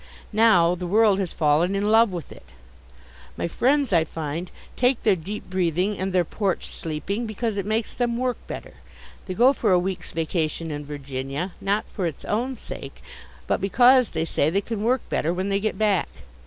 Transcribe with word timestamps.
Now 0.33 0.73
the 0.73 0.87
world 0.87 1.19
has 1.19 1.31
fallen 1.31 1.75
in 1.75 1.91
love 1.91 2.11
with 2.11 2.31
it. 2.31 2.49
My 3.37 3.47
friends, 3.47 3.93
I 3.93 4.03
find, 4.03 4.49
take 4.75 5.03
their 5.03 5.15
deep 5.15 5.47
breathing 5.47 5.99
and 5.99 6.11
their 6.11 6.25
porch 6.25 6.69
sleeping 6.73 7.27
because 7.27 7.55
it 7.55 7.67
makes 7.67 7.93
them 7.93 8.17
work 8.17 8.37
better. 8.47 8.73
They 9.27 9.35
go 9.35 9.53
for 9.53 9.69
a 9.71 9.77
week's 9.77 10.11
vacation 10.11 10.71
in 10.71 10.85
Virginia 10.85 11.51
not 11.61 11.85
for 11.85 12.07
its 12.07 12.25
own 12.25 12.55
sake, 12.55 13.03
but 13.45 13.61
because 13.61 14.09
they 14.09 14.25
say 14.25 14.49
they 14.49 14.59
can 14.61 14.81
work 14.81 15.03
better 15.07 15.31
when 15.35 15.49
they 15.49 15.59
get 15.59 15.77
back. 15.77 16.07